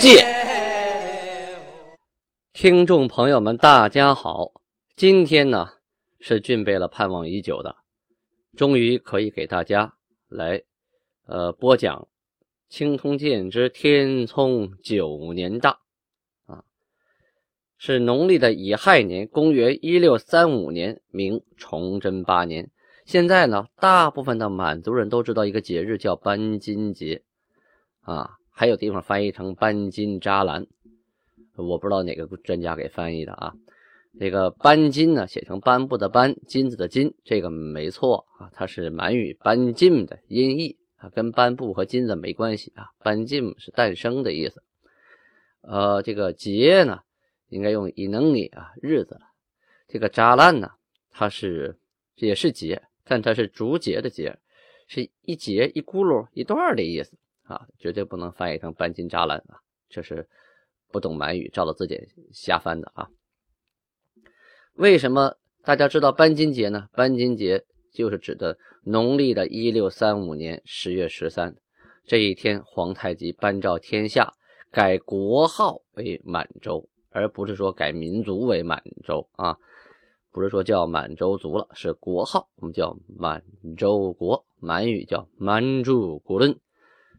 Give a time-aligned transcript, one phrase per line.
[0.00, 0.24] 鉴》。
[2.54, 4.50] 听众朋友们，大家好，
[4.96, 5.68] 今天呢
[6.18, 7.76] 是俊贝勒盼望已久的，
[8.56, 9.94] 终于可以给大家
[10.26, 10.62] 来
[11.26, 12.00] 呃播讲
[12.70, 15.80] 《青通剑之天聪九年大》
[16.52, 16.64] 啊，
[17.76, 22.70] 是农历的乙亥年，公元一六三五年，明崇祯八年。
[23.04, 27.22] 现在呢，大部分的满族人都知道一个节日叫搬金节
[28.00, 30.66] 啊，还有地方翻译成颁金扎兰。
[31.56, 33.54] 我不知道哪个专家给翻译的啊？
[34.18, 42.90] 这个颁金呢，写成颁布的颁，金子的金，这个没错啊，它是满语颁金的音译啊，跟颁布和金子没关系啊。
[42.98, 44.62] 颁金是诞生的意思。
[45.62, 47.00] 呃，这个节呢，
[47.48, 49.22] 应该用伊能尼啊，日子了。
[49.88, 50.72] 这个扎烂呢，
[51.10, 51.78] 它是
[52.16, 54.36] 也是节，但它是竹节的节，
[54.86, 57.16] 是一节一轱辘一段的意思
[57.50, 60.28] 啊，绝对不能翻译成颁金扎兰啊，这是。
[60.92, 61.96] 不懂满语，照着自己
[62.32, 63.08] 瞎翻的啊！
[64.74, 66.88] 为什么大家知道班金节呢？
[66.94, 71.54] 班金节就是指的农历的一六三五年十月十三
[72.04, 74.34] 这一天，皇太极颁诏天下，
[74.72, 79.56] 改国号为满洲，而不是说改民族为满洲啊！
[80.32, 83.44] 不是说叫满洲族了，是国号，我们叫满
[83.78, 86.58] 洲国，满语叫满洲国论。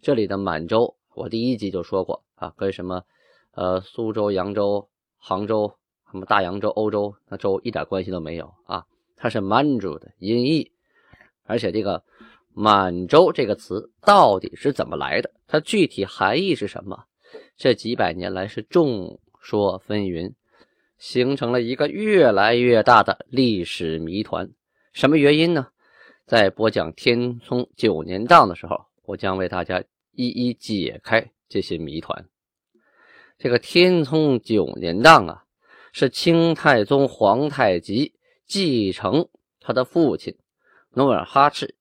[0.02, 3.04] 这里的满洲，我第一集就说过啊，跟什么？
[3.52, 5.76] 呃，苏州、扬州、杭州，
[6.12, 8.84] 什么大洋洲、欧洲，那州一点关系都没有啊！
[9.16, 10.72] 它是满洲的音译，
[11.44, 12.04] 而且这个
[12.52, 15.30] “满洲”这个词到底是怎么来的？
[15.46, 17.04] 它具体含义是什么？
[17.56, 20.34] 这几百年来是众说纷纭，
[20.98, 24.50] 形成了一个越来越大的历史谜团。
[24.94, 25.68] 什么原因呢？
[26.26, 32.28] 在播讲天聪九年档的时候，我将为大家一一解开这些谜团。
[33.38, 35.44] 这个天聪九年档啊，
[35.94, 38.14] 是清太宗皇太极
[38.46, 39.28] 继承
[39.60, 40.38] 他的父亲
[40.92, 41.76] 努尔哈赤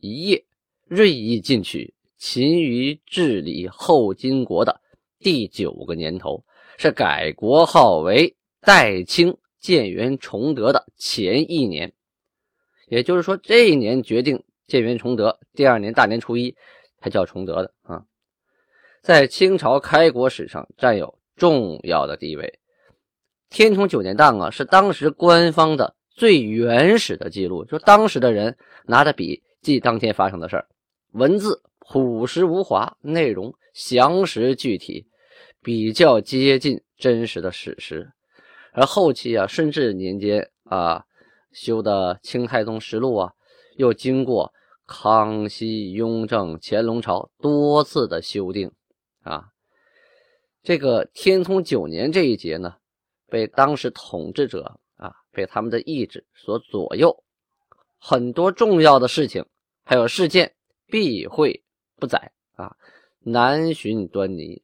[0.00, 0.44] 一夜
[0.84, 4.80] 锐意进取、勤于治理后金国的
[5.18, 6.44] 第九个年头，
[6.78, 11.92] 是改国号为代清建元崇德的前一年。
[12.88, 16.54] 也就是说，这一年决定建元崇德，第二年大年初一
[17.00, 18.04] 才叫崇德的啊。
[19.02, 22.58] 在清朝开国史上占有重要的地位。
[23.48, 28.56] 天聪九年档啊，是当时官方的最原始的记录，就当时的人
[28.86, 30.66] 拿着笔记当天发生的事儿，
[31.12, 35.06] 文字朴实无华，内容详实具体，
[35.62, 38.10] 比较接近真实的史实。
[38.72, 41.04] 而后期啊，顺治年间啊
[41.52, 43.32] 修的《清太宗实录》啊，
[43.76, 44.52] 又经过
[44.86, 48.70] 康熙、雍正、乾隆朝多次的修订。
[49.22, 49.48] 啊，
[50.62, 52.76] 这个天聪九年这一节呢，
[53.26, 57.24] 被当时统治者啊，被他们的意志所左右，
[57.98, 59.44] 很多重要的事情
[59.82, 60.54] 还有事件
[60.86, 61.64] 避讳
[61.96, 62.76] 不载啊，
[63.18, 64.62] 难寻端倪，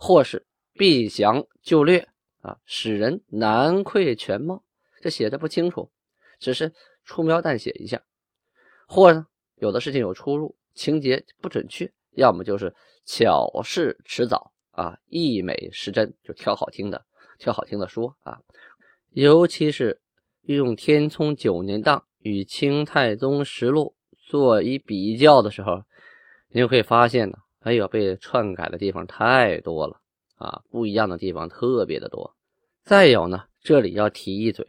[0.00, 2.08] 或是避详就略
[2.40, 4.64] 啊，使人难窥全貌。
[5.02, 5.90] 这写的不清楚，
[6.38, 6.72] 只是
[7.04, 8.02] 粗描淡写一下，
[8.86, 9.26] 或呢，
[9.62, 11.88] 有的事情有出入，情节不准确。
[12.16, 12.74] 要么就是
[13.04, 17.00] 巧事迟早啊，溢美失真，就挑好听的，
[17.38, 18.40] 挑好听的说啊。
[19.10, 20.00] 尤其是
[20.42, 23.94] 用天聪九年档与清太宗实录
[24.28, 25.84] 做一比较的时候，
[26.48, 30.00] 你就会发现呢，哎呦，被篡改的地方太多了
[30.38, 32.34] 啊，不一样的地方特别的多。
[32.82, 34.66] 再有呢，这里要提一嘴，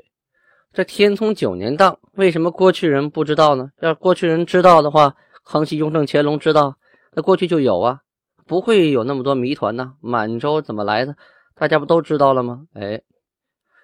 [0.73, 3.69] 这天聪九年档为什么过去人不知道呢？
[3.79, 5.15] 要过去人知道的话，
[5.45, 6.79] 康熙、雍正、乾隆知道。
[7.11, 7.99] 那过去就有啊，
[8.47, 9.93] 不会有那么多谜团呢。
[10.01, 11.15] 满洲怎么来的？
[11.53, 12.65] 大家不都知道了吗？
[12.73, 13.03] 哎，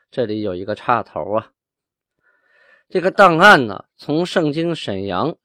[0.10, 1.52] 这里有一个插头啊。
[2.90, 5.36] 这个档案呢，从盛京沈阳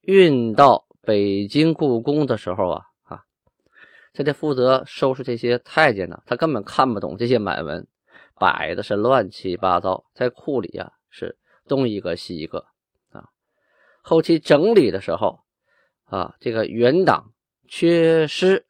[0.00, 3.20] 运到北京故宫的时候啊，啊，
[4.14, 7.86] 他得负责收拾这些太监呢，他根本看不懂这些满文，
[8.40, 11.38] 摆的是乱七八糟，在库里啊是
[11.68, 12.66] 东一个西一个
[13.12, 13.28] 啊。
[14.02, 15.38] 后期整理的时候。
[16.10, 17.32] 啊，这个原档
[17.68, 18.66] 缺失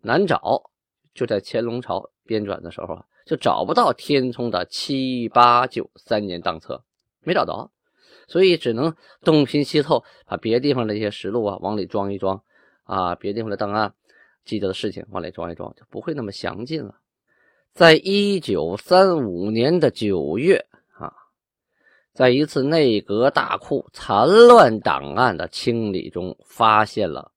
[0.00, 0.70] 难找，
[1.12, 6.84] 就在乾隆朝编纂的时候啊，就找不到天聪的七八九三年档册，
[7.24, 7.72] 没找着，
[8.28, 12.40] 所以只能东拼西凑，把别地方的一些实录啊往里装一装
[12.84, 13.92] 啊，别地方的档案
[14.44, 16.94] 记得的事情往里装一装，就不会那么详尽了。
[17.74, 20.66] 在一九三五年的九月
[20.98, 21.10] 啊，
[22.12, 27.32] 在一次内阁大库残乱档案的清理中，发现了。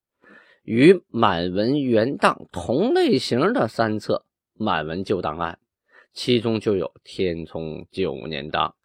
[0.64, 5.58] 与满文原档同类型的三册满文旧档案，
[6.12, 8.76] 其中就有天聪九年档，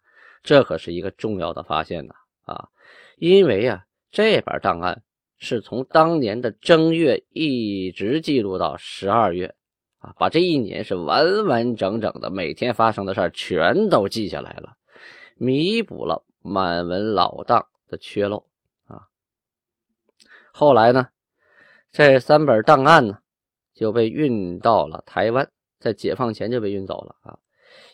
[0.43, 2.13] 这可是一个重要的发现呐！
[2.45, 2.69] 啊，
[3.17, 5.01] 因为啊，这本档案
[5.37, 9.53] 是从当年的正月一直记录到十二月，
[10.01, 14.75] 啊，把这一年是完完整整的每天发生的事儿全都记下来了，
[15.35, 18.45] 弥补了满文老档的缺漏
[18.87, 19.07] 啊。
[20.51, 21.07] 后来呢？
[21.93, 23.19] 这三本档案呢，
[23.73, 27.37] 就被运到了台湾，在解放前就被运走了啊。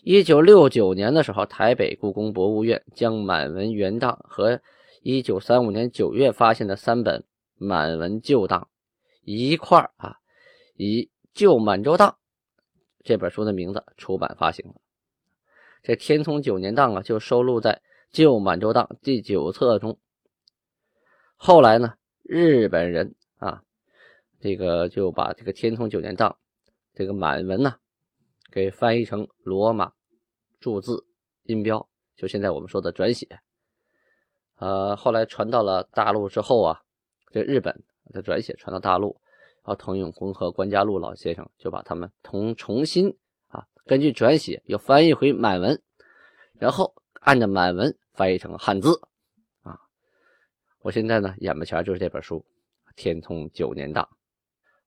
[0.04, 4.62] 一九六九年的时候，台北故宫博物院将满文原档和
[5.02, 7.24] 一九三五年九月发现的三本
[7.56, 8.70] 满文旧档
[9.24, 10.18] 一块啊，
[10.76, 11.02] 以
[11.38, 12.10] 《旧满洲档》
[13.04, 14.74] 这本书的名字出版发行了。
[15.84, 17.76] 这天聪九年档啊，就收录在
[18.10, 20.00] 《旧满洲档》第九册中。
[21.36, 21.94] 后来呢，
[22.24, 23.62] 日本人啊。
[24.40, 26.38] 这个就把这个天聪九年档
[26.94, 27.76] 这个满文呢，
[28.52, 29.92] 给翻译成罗马
[30.60, 31.06] 铸字
[31.44, 33.28] 音标，就现在我们说的转写。
[34.56, 36.82] 呃，后来传到了大陆之后啊，
[37.32, 39.20] 这日本的转写传到大陆，
[39.68, 43.14] 然后滕永坤和关家禄老先生就把他们同重新
[43.50, 45.82] 啊，根据转写又翻译回满文，
[46.54, 48.98] 然后按照满文翻译成汉字
[49.64, 49.78] 啊。
[50.80, 52.40] 我现在呢眼巴前就是这本书
[52.96, 54.08] 《天聪九年档》。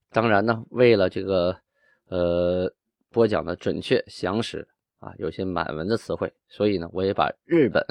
[0.08, 1.54] 当然呢，为了这个，
[2.08, 2.72] 呃，
[3.10, 4.66] 播讲的准确详实
[4.98, 7.84] 啊，有些满文的词汇，所以呢，我也把日本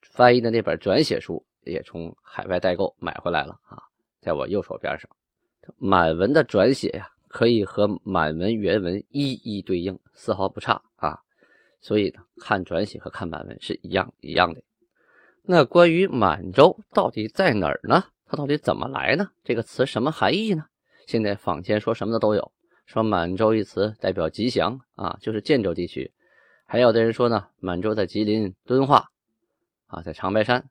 [0.00, 3.78] 翻译的那本转写书也从海外代购买回来了啊，
[4.20, 5.08] 在我右手边上，
[5.78, 11.20] 满文的转写呀，可以和满文原文一一对应，丝毫不差啊，
[11.80, 14.62] 所以呢，看转写和看满文是一样一样的。
[15.42, 18.04] 那关于满洲到底在哪儿呢？
[18.26, 19.30] 它到底怎么来呢？
[19.44, 20.66] 这个词什么含义呢？
[21.06, 22.52] 现在坊间说什么的都有，
[22.86, 26.12] 说满洲一词代表吉祥啊，就是建州地区。
[26.64, 29.10] 还有的人说呢，满洲在吉林敦化
[29.86, 30.64] 啊，在长白山。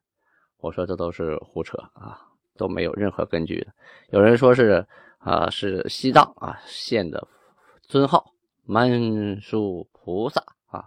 [0.58, 3.72] 我说这都是胡扯啊，都没有任何根据的。
[4.10, 4.86] 有人说是
[5.18, 7.26] 啊，是西藏啊县的
[7.82, 8.32] 尊号
[8.64, 10.84] 满树菩萨啊，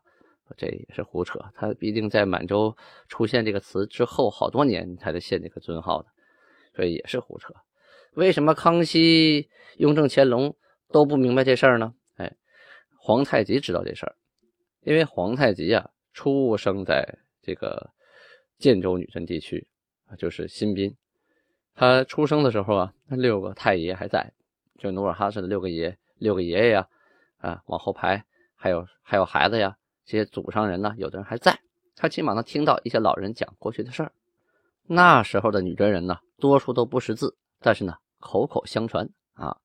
[0.57, 1.39] 这也是胡扯。
[1.53, 2.75] 他毕竟在满洲
[3.07, 6.09] 出现这个词之后好多年才能现这个尊号的，
[6.75, 7.53] 所以也是胡扯。
[8.13, 10.55] 为什么康熙、雍正、乾隆
[10.89, 11.93] 都不明白这事儿呢？
[12.15, 12.33] 哎，
[12.97, 14.15] 皇太极知道这事儿，
[14.83, 17.05] 因为皇太极啊出生在
[17.41, 17.89] 这个
[18.57, 19.67] 建州女真地区，
[20.17, 20.95] 就是新宾。
[21.75, 24.31] 他出生的时候啊，那六个太爷还在，
[24.77, 26.87] 就努尔哈赤的六个爷、六个爷爷呀，
[27.37, 28.25] 啊，往后排
[28.55, 31.59] 还有还有孩子呀，这些祖上人呢，有的人还在。
[31.95, 34.11] 他起码能听到一些老人讲过去的事儿。
[34.87, 37.97] 那时候的女真人呢，多数都不识字，但是呢。
[38.17, 39.55] 口口相传啊，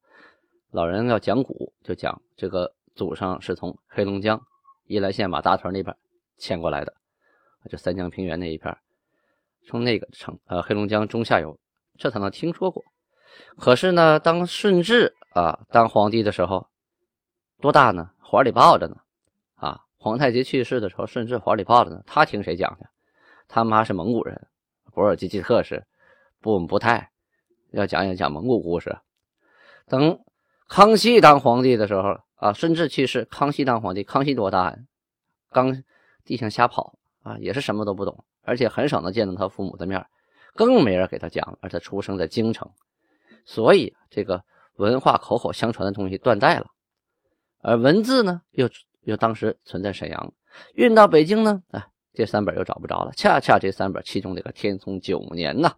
[0.70, 4.38] 老人要讲古，就讲这个祖上是从黑龙江
[4.84, 5.96] 依兰县马大屯那边
[6.36, 6.94] 迁过来的，
[7.70, 8.76] 就三江平原那一片，
[9.66, 11.58] 从那个城呃黑龙江中下游，
[12.00, 12.82] 这他能听说过。
[13.58, 16.66] 可是呢，当顺治啊当皇帝的时候，
[17.60, 18.10] 多大呢？
[18.18, 18.96] 怀里抱着呢
[19.56, 19.80] 啊！
[19.98, 22.86] 皇太极去世的时候，顺治怀里抱着呢，他听谁讲的？
[23.48, 24.48] 他妈是蒙古人，
[24.94, 25.84] 博尔济吉特氏，
[26.40, 27.10] 不不太。
[27.72, 28.98] 要讲一讲蒙古故事。
[29.86, 30.18] 等
[30.68, 34.02] 康熙当皇帝的时候啊，顺治去世，康熙当皇帝。
[34.02, 34.78] 康熙多大呀？
[35.50, 35.82] 刚
[36.24, 40.06] 地上瞎跑啊，也是什么都不懂，而且很少能见到他父母的面，
[40.54, 41.58] 更没人给他讲。
[41.60, 42.70] 而他出生在京城，
[43.44, 44.42] 所以这个
[44.76, 46.66] 文化口口相传的东西断代了。
[47.62, 48.68] 而文字呢，又
[49.02, 50.32] 又当时存在沈阳，
[50.74, 53.12] 运到北京呢，哎，这三本又找不着了。
[53.16, 55.72] 恰恰这三本，其中这个天聪九年呢。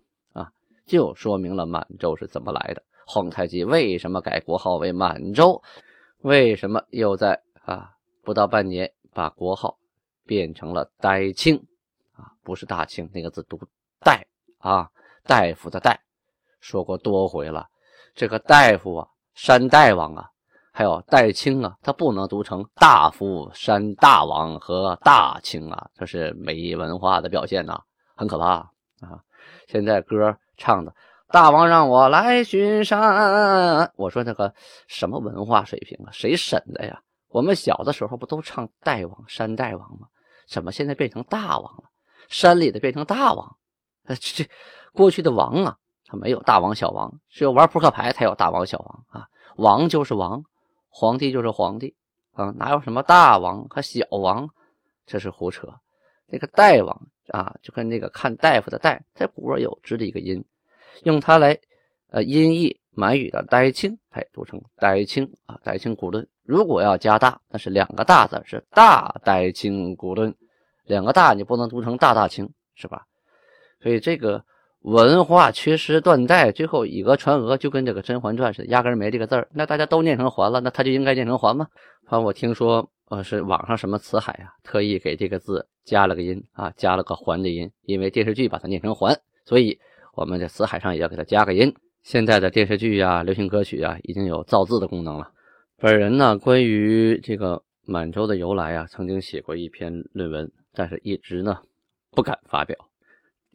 [0.84, 2.82] 就说明了满洲是怎么来的。
[3.06, 5.62] 皇太极为什么改国号为满洲？
[6.18, 9.78] 为什么又在啊不到半年把国号
[10.26, 11.56] 变成了代清？
[12.14, 13.60] 啊，不是大清那个字读
[14.00, 14.26] 代
[14.62, 14.88] 啊，
[15.24, 16.00] 大夫的代。
[16.60, 17.68] 说过多回了，
[18.14, 20.30] 这个大夫啊，山大王啊，
[20.72, 27.78] 还有代清啊，他不能读成大夫山大王和大清啊，这是没文化的表现呐，
[28.16, 29.20] 很可怕啊。
[29.68, 30.36] 现在歌。
[30.58, 30.94] 唱的
[31.28, 33.90] 大王让我来巡山。
[33.96, 34.54] 我说那个
[34.86, 36.12] 什么文化水平啊？
[36.12, 37.02] 谁审的呀？
[37.28, 40.06] 我们小的时候不都唱大王山大王吗？
[40.46, 41.84] 怎么现在变成大王了？
[42.28, 43.56] 山里的变成大王？
[44.06, 44.50] 这这
[44.92, 49.26] 过去的王啊，他没有大王小王，只有玩扑克牌才有大王小王啊。
[49.56, 50.42] 王就是王，
[50.88, 51.94] 皇帝就是皇帝
[52.32, 54.48] 啊，哪有什么大王和小王？
[55.06, 55.68] 这是胡扯。
[56.26, 60.42] 那个大王啊，就跟那个看大夫的大，在古而有之的一个音，
[61.04, 61.58] 用它来
[62.08, 66.26] 呃音译满语的呆青，哎，读成呆青啊，呆青古论。
[66.42, 70.34] 如果要加大，那是两个大字，是大呆青古论。
[70.84, 73.06] 两个大你不能读成大大清，是吧？
[73.82, 74.44] 所以这个
[74.82, 79.48] 文化缺失断代，最后以讹传讹，就跟这个《甄嬛传》似的，压根没这个字儿。
[79.52, 81.66] 那大家都念成嬛了，那他就应该念成嬛吗？
[82.06, 89.78] 啊，我听说呃是网上什么词海啊，特意给这个字加了个音啊，加了个嬛的音，因为电视剧把它念成嬛，所以
[90.14, 91.74] 我们在词海上也要给它加个音。
[92.02, 95.30] 现在的电视剧呀、流行歌曲啊，已经有造字的功能了。
[95.78, 100.50] 本人呢，关于这个满洲的由来啊，曾经写过一篇论文。
[100.74, 101.58] 但是，一直呢
[102.10, 102.76] 不敢发表。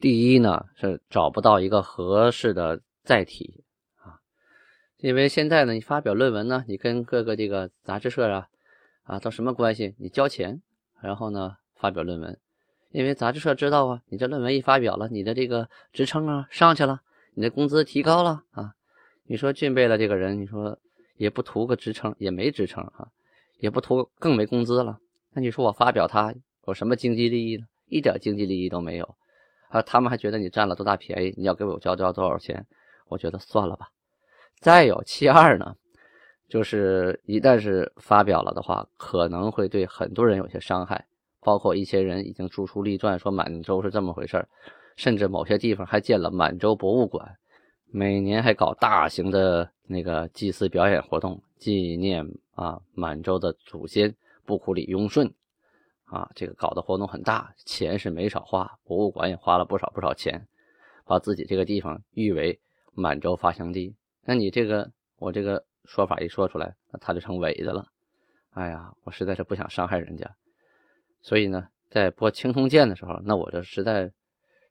[0.00, 3.64] 第一呢是找不到一个合适的载体
[3.96, 4.20] 啊，
[4.98, 8.48] 因为现在呢，你发表论文呢，你跟各个这个杂志社啊
[9.02, 9.94] 啊都什么关系？
[9.98, 10.62] 你交钱，
[11.00, 12.38] 然后呢发表论文，
[12.90, 17.00] 因为杂志社知道啊，你这论文一发表了，你的这个职称啊上去了，
[17.34, 18.74] 你的工资提高了啊。
[19.24, 20.78] 你说俊贝的这个人，你说
[21.16, 23.08] 也不图个职称，也没职称啊，
[23.58, 24.98] 也不图更没工资了。
[25.32, 26.32] 那你说我发表他？
[26.66, 27.66] 有什么经济利益呢？
[27.88, 29.16] 一点经济利益都没有，
[29.68, 31.34] 啊，他们还觉得你占了多大便宜？
[31.36, 32.66] 你要给我交交多少钱？
[33.08, 33.88] 我觉得算了吧。
[34.60, 35.74] 再有其二呢，
[36.48, 41.06] 就是一旦是发表了的话，可能会对很多人有些伤害，
[41.40, 44.46] 包括一些人已经著书立传说满洲是这么回事
[44.96, 47.36] 甚至某些地方还建了满洲博物馆，
[47.86, 55.32] 每年还搞大型的那个祭祀表演活动，纪念啊满洲的祖先布库里雍顺。
[56.10, 60.48] 啊，这个搞的活动很大，钱是没少花，博物馆也花了不少不少钱，
[61.04, 62.58] 把自己这个地方誉为
[62.92, 63.94] 满洲发祥地。
[64.22, 67.86] 那你这个我这个说法一说出来，那他就成伪的了。
[68.50, 70.34] 哎呀，我实在是不想伤害人家，
[71.20, 74.10] 所以呢，在播《青铜剑》的时候，那我这实在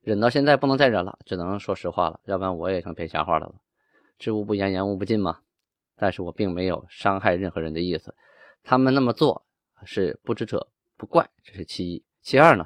[0.01, 3.55] 忍到现在不能再忍了，只能说实话了，要不然我也成编瞎话的了。
[4.17, 5.39] 知无不言，言无不尽嘛。
[5.95, 8.15] 但是我并没有伤害任何人的意思，
[8.63, 9.45] 他们那么做
[9.85, 10.67] 是不知者。
[10.97, 12.03] 不怪，这是其一。
[12.21, 12.65] 其二呢，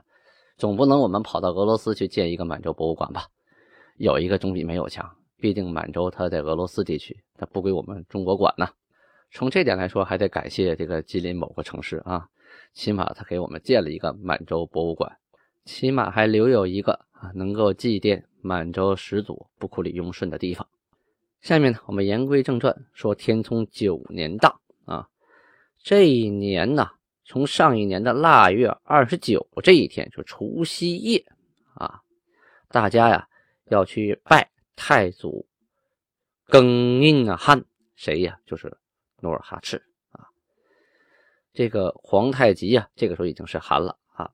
[0.58, 3.28] 总不能我们跑到俄罗斯去建一个满洲博物馆吧？
[3.98, 5.18] 有一个总比没有强。
[5.38, 8.68] 毕竟满洲它在俄罗斯地区，它不归我们中国管呢。
[9.32, 12.28] 从这点来说，还得感谢这个吉林某个城市啊，
[12.74, 15.18] 起码他给我们建了一个满洲博物馆，
[15.66, 20.68] 起码还留有一个啊能够祭奠满洲始祖布库里雍顺的地方。
[21.42, 25.10] 下面呢，我们言归正传，说天聪九年大啊，
[25.82, 26.92] 这一年呢。
[27.32, 31.26] 从上一年的腊月二十九这一天，就除夕夜
[31.76, 32.02] 啊，
[32.68, 33.26] 大家呀
[33.68, 35.48] 要去拜太祖
[36.48, 37.64] 更宁汗，
[37.96, 38.38] 谁呀？
[38.46, 38.78] 就是
[39.22, 40.28] 努尔哈赤啊。
[41.54, 44.30] 这个皇太极呀，这个时候已经是汗了啊。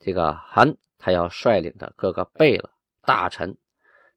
[0.00, 2.68] 这个汗他要率领着各个贝勒
[3.02, 3.56] 大臣，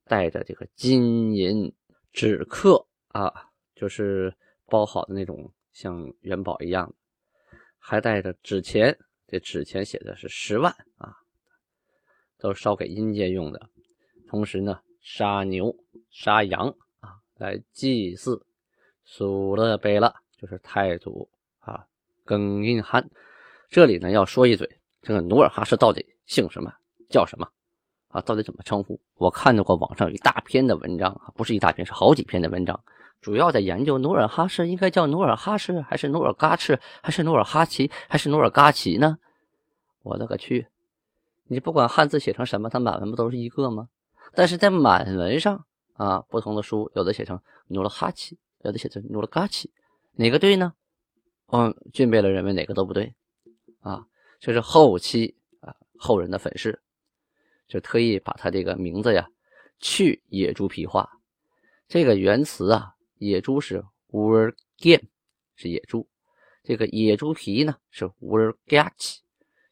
[0.05, 1.71] 带着这个金银
[2.11, 4.33] 纸刻啊，就是
[4.65, 6.91] 包好的那种像元宝一样。
[7.79, 8.95] 还带着纸钱，
[9.27, 11.15] 这纸钱写的是十万啊，
[12.37, 13.69] 都烧给阴间用的。
[14.27, 15.75] 同时呢，杀牛
[16.11, 16.67] 杀羊
[16.99, 18.45] 啊，来祭祀
[19.03, 21.27] 苏勒贝勒，就是太祖
[21.59, 21.87] 啊，
[22.23, 23.09] 更印汗。
[23.69, 24.69] 这里呢要说一嘴，
[25.01, 26.71] 这个努尔哈赤到底姓什么，
[27.09, 27.49] 叫什么
[28.09, 28.21] 啊？
[28.21, 28.99] 到底怎么称呼？
[29.15, 32.79] 我看到过网上有一大篇的文章啊，不是一大篇，是好几篇的文章。
[33.21, 39.17] 主要在研究努尔哈赤应该叫努尔哈赤，还是努尔嘎赤，还是努尔哈齐，还是努尔嘎齐呢？
[40.03, 40.67] 我勒个去！
[41.47, 43.89] 你不管汉字写成什么，它满文不都是一个吗？
[44.33, 49.69] 但是在满文上啊，不同的书有的写成努尔哈齐，有的写成努尔嘎齐，
[50.13, 50.73] 哪个对呢？
[51.47, 53.13] 嗯，俊贝勒认为哪个都不对
[53.81, 54.05] 啊。
[54.39, 56.79] 这是后期啊后人的粉饰，
[57.67, 59.27] 就特意把他这个名字呀
[59.79, 61.19] 去野猪皮化，
[61.89, 62.95] 这个原词啊。
[63.19, 65.07] 野猪是乌尔健，
[65.55, 66.07] 是野猪。
[66.63, 69.21] 这个野猪皮呢是乌尔嘎奇，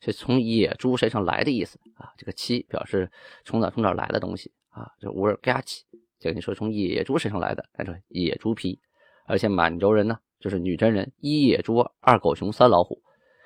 [0.01, 2.11] 是从野猪身上来的意思啊。
[2.17, 3.09] 这个七表示
[3.45, 5.85] 从哪从哪来的东西啊，这乌尔嘎奇，
[6.19, 8.79] 就你说从野猪身上来的，那就野猪皮。
[9.25, 13.01] 而且满洲人呢，就是女真人，一野猪，二狗熊，三老虎，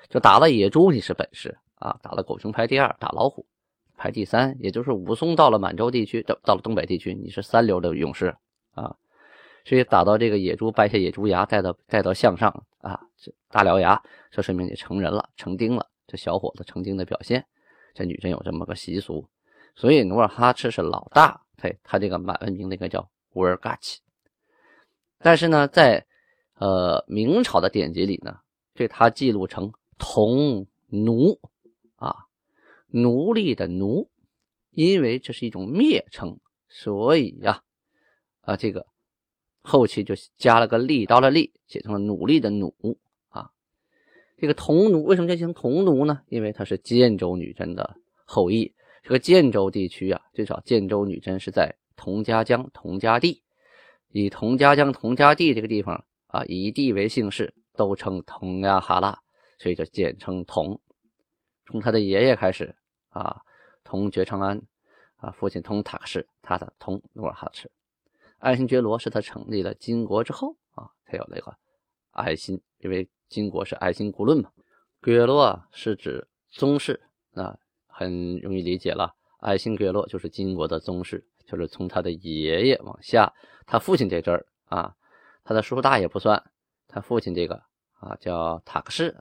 [0.08, 3.46] 就打了野猪你是本事啊，打了狗熊排第二，打老虎
[3.96, 8.36] 排第三，也就是武松到了满洲地区，到到了东北地区，你是三流的勇士
[8.72, 8.96] 啊。
[9.64, 15.88] 所以打到这个野猪，掰下野猪牙，带到带到项上啊，这大獠牙，这说明你成人了，成丁了。
[16.06, 17.46] 这小伙子成精的表现，
[17.94, 19.26] 这女真有这么个习俗，
[19.74, 24.00] 所以努尔哈赤是老大，他他这个满文名应该叫乌尔嘎齐。
[25.18, 26.04] 但是呢，在
[26.56, 28.40] 呃明朝的典籍里呢，
[28.74, 31.40] 对他记录成童奴
[31.96, 32.26] 啊，
[32.88, 34.10] 奴隶的奴，
[34.70, 36.38] 因为这是一种蔑称，
[36.68, 37.62] 所以呀，
[38.42, 38.86] 啊这个
[39.62, 42.74] 后期就加了个利刀的利，写成了努力的努
[43.28, 43.50] 啊。
[44.36, 46.20] 这个童奴为什么叫成童奴呢？
[46.28, 48.74] 因为他是建州女真的后裔。
[49.02, 53.42] 这个建州地区啊，最少建州女真是在佟家江、佟家地，
[54.10, 59.20] 以佟家江、佟家地这个地方啊，以地为姓氏，都称佟呀哈拉，
[59.58, 60.78] 所以就简称佟。
[61.66, 62.74] 从他的爷爷开始
[63.08, 63.40] 啊，
[63.84, 64.62] 佟觉长安
[65.16, 67.68] 啊，父亲佟塔克氏，他的佟努尔哈赤，
[68.42, 71.56] 爱新觉罗是他成立了金国之后啊，才有那个
[72.10, 73.08] 爱新，因为。
[73.32, 74.50] 金国是爱新觉论嘛？
[75.02, 79.14] 觉罗啊是指宗室，那很容易理解了。
[79.38, 83.32] 爱新觉罗就是金国的宗室，就是从他的爷爷往下，
[83.64, 84.94] 他父亲这阵儿啊，
[85.44, 86.44] 他的叔叔大爷不算，
[86.88, 87.54] 他父亲这个
[88.00, 89.16] 啊叫塔克氏，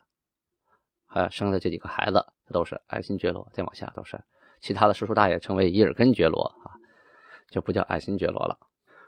[1.05, 3.47] 还生的这几个孩子，都是爱新觉罗。
[3.53, 4.21] 再往下都是
[4.59, 6.75] 其他的叔叔大爷，称为伊尔根觉罗啊，
[7.49, 8.59] 就不叫爱新觉罗了。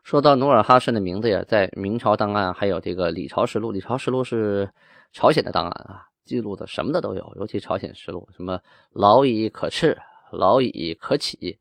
[0.04, 4.70] 说到努尔哈赤的名字呀，在明朝档案还有这个《李朝实录》，《李朝实录》是
[5.14, 8.60] 朝鲜的档案啊，记录的什么的都有，尤其朝鲜实录，什么
[8.92, 9.98] 老以可赤，
[10.30, 11.58] 老以可起，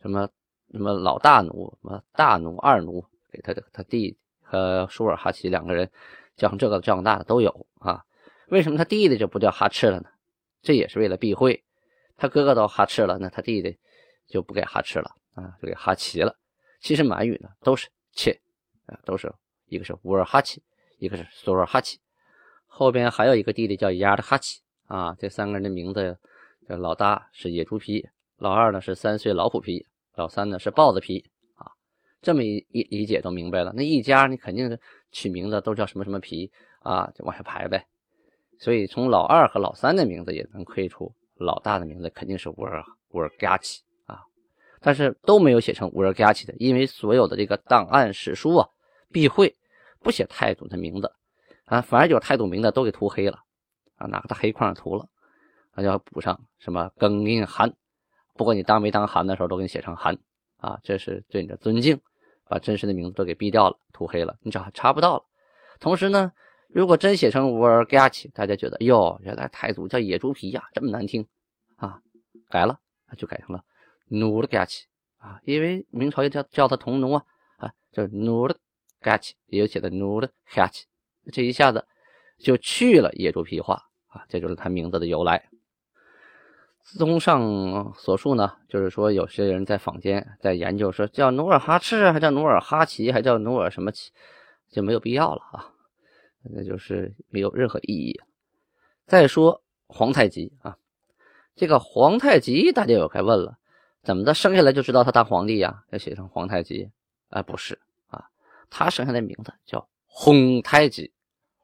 [0.00, 0.28] 什么
[0.70, 5.90] 什么老大奴，什么大奴、二奴，给他的他弟和舒尔哈齐两个人
[6.36, 8.04] 叫成这个叫那的都有啊。
[8.50, 10.08] 为什么他弟弟就不叫哈赤了呢？
[10.62, 11.60] 这也是为了避讳，
[12.16, 13.76] 他哥哥都哈赤了，那他弟弟
[14.28, 16.36] 就不给哈赤了啊，就给哈齐了。
[16.80, 18.40] 其实满语呢都是切
[18.86, 19.32] 啊，都是
[19.66, 20.62] 一个是乌尔哈齐，
[20.98, 21.98] 一个是苏尔哈齐，
[22.66, 25.14] 后边还有一个弟弟叫亚尔哈齐啊。
[25.18, 26.18] 这三个人的名字，
[26.66, 31.70] 老大是野猪皮，老二呢是三岁老虎皮，老三呢是豹子皮啊。
[32.22, 34.80] 这么一一理解都明白了，那一家你肯定是
[35.12, 37.86] 取名字都叫什么什么皮啊，就往下排呗。
[38.58, 43.82] 所以从老二和老三的名字也能窥出老大的名字肯定是乌尔乌尔嘎齐。
[44.80, 48.68] 但是都没有写成乌尔加奇的，因为所有的这个档案史书啊，
[49.12, 49.56] 避讳
[50.00, 51.12] 不写太祖的名字
[51.66, 53.40] 啊，反而有太祖名字都给涂黑了
[53.96, 55.06] 啊，拿个大黑框涂了，
[55.74, 57.74] 那就要补上什么庚寅汗，
[58.34, 60.18] 不管你当没当汗的时候，都给你写成汗
[60.56, 62.00] 啊，这是对你的尊敬，
[62.48, 65.24] 把真实的名字都给毙掉了，涂黑了，你找查不到了。
[65.78, 66.32] 同时呢，
[66.68, 71.26] 如果真写成乌尔加奇，大家觉得哟，原来太祖叫野猪皮呀，这么难听
[71.76, 72.00] 啊，
[72.48, 72.78] 改了
[73.18, 73.62] 就改成了。
[74.10, 74.86] 努尔嘎奇
[75.18, 77.24] 啊，因为明朝也叫叫他童奴啊
[77.58, 78.54] 啊，叫努尔
[79.00, 80.86] 嘎奇，也有写的努尔哈奇，
[81.32, 81.86] 这一下子
[82.38, 85.48] 就去了野猪皮话啊，这就是他名字的由来。
[86.82, 94.10] 综上所述呢，就是说有些人在坊间在研究说叫努尔哈赤，还叫努尔哈齐，还叫努尔什么齐，
[94.70, 95.72] 就没有必要了啊，
[96.42, 98.20] 那就是没有任何意义。
[99.06, 100.78] 再说皇太极啊，
[101.54, 103.58] 这个皇太极大家有该问了。
[104.02, 104.32] 怎么的？
[104.32, 105.84] 生下来就知道他当皇帝呀？
[105.90, 106.90] 要写成皇太极？
[107.28, 108.24] 啊，不是啊，
[108.70, 111.12] 他生下来名字叫洪太极，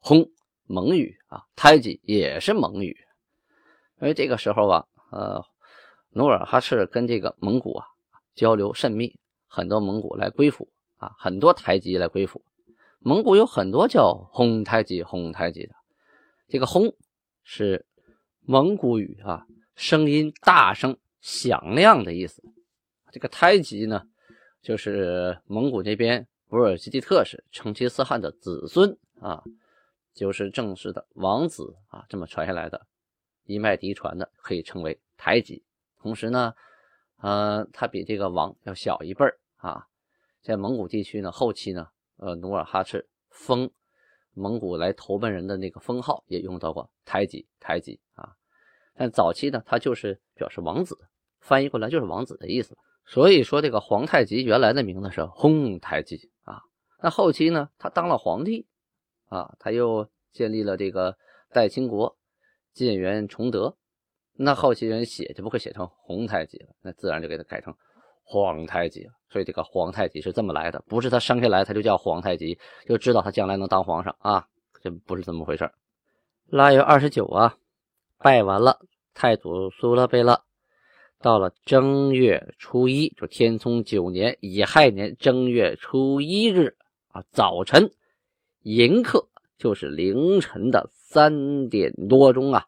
[0.00, 0.30] 洪
[0.64, 2.96] 蒙语啊，太极也是蒙语。
[4.00, 5.42] 因为这个时候啊，呃，
[6.10, 7.86] 努尔哈赤跟这个蒙古啊
[8.34, 9.18] 交流甚密，
[9.48, 10.68] 很多蒙古来归附
[10.98, 12.44] 啊，很多太极来归附。
[12.98, 15.74] 蒙古有很多叫洪太极、洪太极的。
[16.48, 16.94] 这个洪
[17.42, 17.86] 是
[18.40, 20.98] 蒙古语啊，声音大声。
[21.26, 22.40] 响亮的意思，
[23.10, 24.00] 这个太极呢，
[24.62, 29.42] 就是蒙古这边博尔济吉特氏成吉思汗的子孙啊，
[30.14, 32.86] 就是正式的王子啊，这么传下来的，
[33.44, 35.64] 一脉嫡传的，可以称为太极。
[35.98, 36.54] 同时呢，
[37.16, 39.24] 呃，他比这个王要小一辈
[39.56, 39.84] 啊，
[40.42, 43.68] 在蒙古地区呢，后期呢，呃，努尔哈赤封
[44.32, 48.36] 蒙古来投奔人的那个封号也用到过太极，太极啊，
[48.94, 50.96] 但早期呢，他就是表示王子。
[51.46, 56.60] 翻译过来就是王子的意思，所以说这个皇太极原来的名字是洪太极啊。
[57.00, 58.66] 那后期呢，他当了皇帝
[59.28, 61.16] 啊，他又建立了这个
[61.52, 62.16] 代清国，
[62.72, 63.76] 建元崇德。
[64.38, 67.72] 那后期人写就不会写成洪太极了，那自然就给他改成
[68.24, 69.12] 皇太极了。
[69.30, 74.48] 所以这个皇太极是这么来的，不是他生下来他就叫皇太极，就知道他将来能当皇上啊，
[74.82, 75.70] 这不是这么回事
[76.46, 77.56] 腊月二十九啊，
[78.18, 78.80] 拜完了
[79.14, 80.42] 太祖苏勒贝勒。
[81.20, 86.76] 到了正月初一，就天聪九年乙亥年正月初一日
[87.08, 87.90] 啊，早晨
[88.62, 89.26] 迎客
[89.58, 92.66] 就是凌晨的三点多钟啊。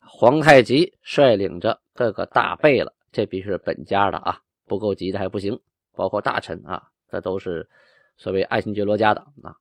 [0.00, 5.58] 皇太极率领着各个大贝了，这必须是本家的啊，不够级的还不行。
[5.94, 7.68] 包括大臣啊，这都是
[8.16, 9.54] 所谓爱新觉罗家的啊，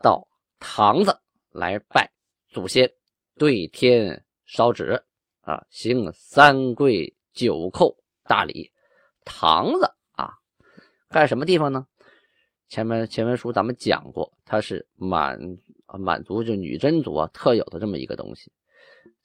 [0.00, 0.26] 到
[0.58, 1.16] 堂子
[1.52, 2.10] 来拜
[2.48, 2.90] 祖先，
[3.36, 5.02] 对天烧纸
[5.46, 8.72] 啊，行三跪九叩大礼。
[9.24, 10.34] 堂子啊，
[11.08, 11.86] 干什么地方呢？
[12.68, 15.38] 前面前文书咱们讲过，它是满
[16.00, 18.50] 满族就女真族啊特有的这么一个东西。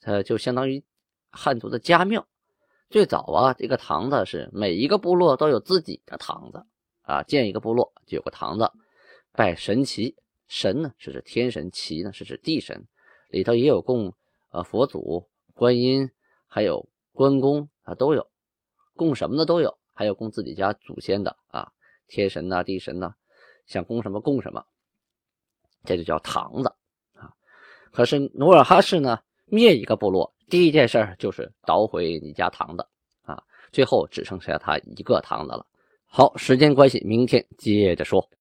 [0.00, 0.84] 它就相当于
[1.30, 2.24] 汉族的家庙。
[2.88, 6.64] 最早啊，这个堂子是每一个部落都有自己的堂子
[7.02, 8.70] 啊，建一个部落就有个堂子，
[9.32, 10.14] 拜神祇。
[10.46, 12.86] 神呢是指天神，祇呢是指地神，
[13.28, 14.14] 里头也有供
[14.50, 16.10] 呃佛祖、观音，
[16.46, 18.26] 还有关公啊都有，
[18.96, 21.72] 供什么的都有，还有供自己家祖先的啊，
[22.08, 23.14] 天神呐、地神呐，
[23.66, 24.64] 想供什么供什么，
[25.84, 26.74] 这就叫堂子
[27.14, 27.32] 啊。
[27.92, 29.20] 可是努尔哈赤呢？
[29.46, 32.86] 灭一个部落，第一件事就是捣毁你家堂子
[33.22, 33.42] 啊！
[33.70, 35.66] 最后只剩下他一个堂子了。
[36.06, 38.26] 好，时间关系，明天接着说。